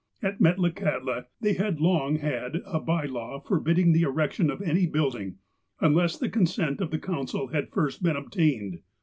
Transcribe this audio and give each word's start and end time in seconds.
At 0.23 0.39
Metlakahtla 0.39 1.27
they 1.41 1.53
had 1.53 1.79
long 1.79 2.15
had 2.15 2.63
a 2.65 2.79
by 2.79 3.05
law 3.05 3.39
forbidding 3.39 3.93
the 3.93 4.01
erection 4.01 4.49
of 4.49 4.59
any 4.59 4.87
building, 4.87 5.37
unless 5.79 6.17
the 6.17 6.27
consent 6.27 6.81
of 6.81 6.89
the 6.89 6.97
council 6.97 7.49
had 7.49 7.69
first 7.69 8.01
been 8.01 8.15
obtained. 8.15 8.79